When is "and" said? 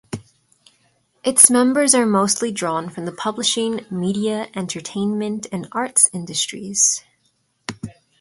5.51-5.67